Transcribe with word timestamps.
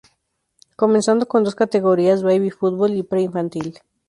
Comenzando 0.77 1.27
con 1.27 1.43
dos 1.43 1.53
categorías 1.53 2.23
Baby-Futbol 2.23 2.95
y 2.95 3.03
Pre-Infantil. 3.03 3.77